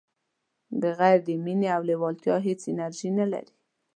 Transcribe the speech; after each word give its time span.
بغیر 0.81 1.17
د 1.27 1.29
مینې 1.43 1.67
او 1.75 1.81
لیوالتیا 1.89 2.35
هیڅ 2.47 2.61
انرژي 2.71 3.09
نه 3.19 3.25
لرئ. 3.31 3.47